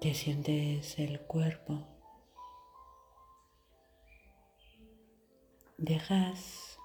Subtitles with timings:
[0.00, 1.86] Te sientes el cuerpo.
[5.78, 6.78] Dejas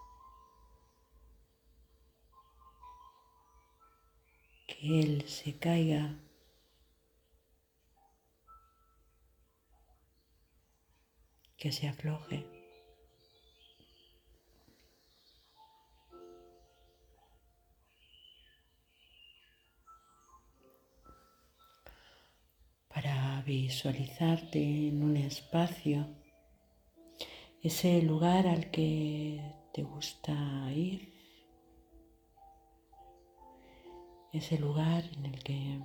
[4.67, 6.17] que él se caiga
[11.57, 12.60] que se afloje.
[23.45, 26.05] Visualizarte en un espacio,
[27.64, 29.41] ese lugar al que
[29.73, 30.34] te gusta
[30.73, 31.14] ir,
[34.31, 35.80] ese lugar en el que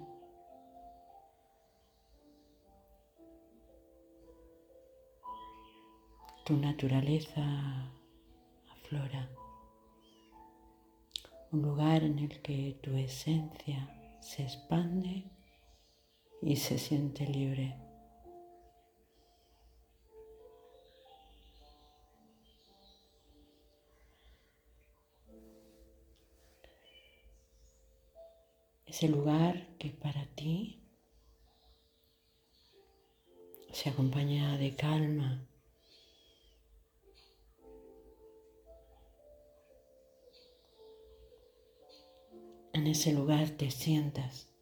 [6.45, 7.91] tu naturaleza
[8.70, 9.30] aflora,
[11.52, 13.88] un lugar en el que tu esencia
[14.20, 15.35] se expande
[16.42, 17.76] y se siente libre.
[28.87, 30.80] Ese lugar que para ti
[33.73, 35.46] se acompaña de calma,
[42.73, 44.55] en ese lugar te sientas.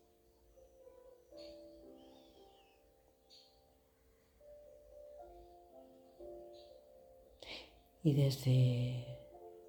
[8.07, 9.19] Y desde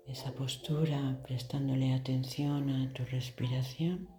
[0.08, 4.09] esa postura, prestándole atención a tu respiración,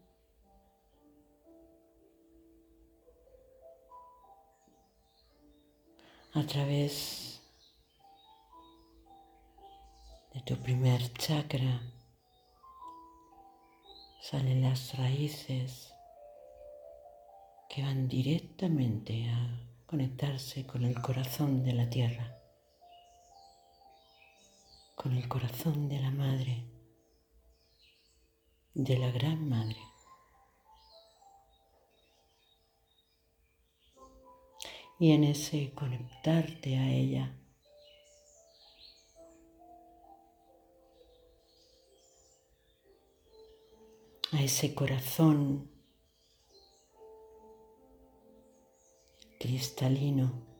[6.33, 7.42] a través
[10.33, 11.83] de tu primer chakra,
[14.23, 15.92] salen las raíces
[17.69, 22.45] que van directamente a conectarse con el corazón de la tierra,
[25.06, 26.64] con el corazón de la madre,
[28.74, 29.78] de la gran madre.
[34.98, 37.33] Y en ese conectarte a ella,
[44.33, 45.70] a ese corazón
[49.38, 50.55] cristalino,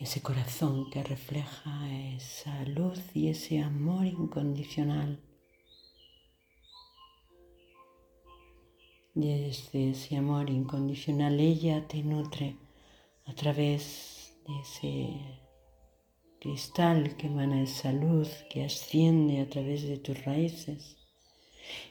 [0.00, 5.20] ese corazón que refleja esa luz y ese amor incondicional.
[9.14, 12.56] Desde ese amor incondicional ella te nutre
[13.26, 15.40] a través de ese
[16.40, 20.96] cristal que emana esa luz que asciende a través de tus raíces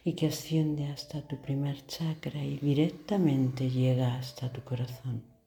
[0.03, 5.38] y que asciende hasta tu primer chakra y directamente llega hasta tu corazón.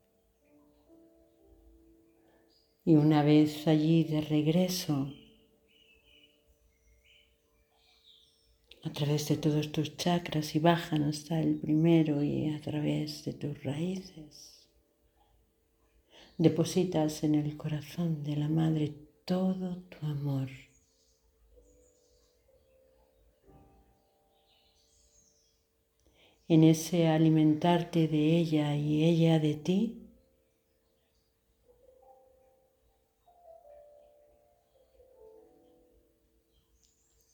[2.85, 5.13] Y una vez allí de regreso,
[8.85, 13.33] a través de todos tus chakras y bajan hasta el primero y a través de
[13.35, 14.53] tus raíces
[16.43, 18.95] depositas en el corazón de la Madre
[19.25, 20.49] todo tu amor.
[26.49, 30.02] En ese alimentarte de ella y ella de ti,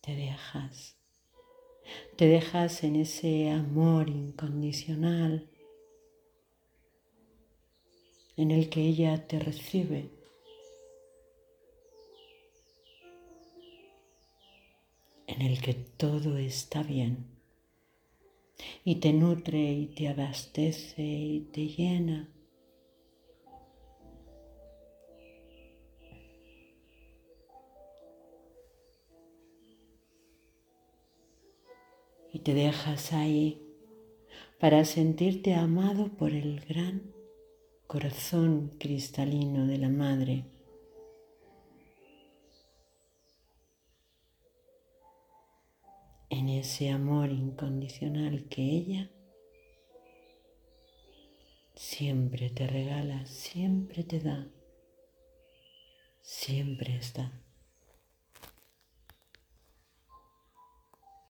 [0.08, 0.96] te dejas,
[2.16, 5.50] te dejas en ese amor incondicional
[8.38, 10.10] en el que ella te recibe.
[15.26, 17.26] en el que todo está bien
[18.82, 22.32] y te nutre y te abastece y te llena.
[32.38, 33.60] Y te dejas ahí
[34.60, 37.12] para sentirte amado por el gran
[37.88, 40.44] corazón cristalino de la Madre.
[46.30, 49.10] En ese amor incondicional que ella
[51.74, 54.46] siempre te regala, siempre te da,
[56.22, 57.32] siempre está.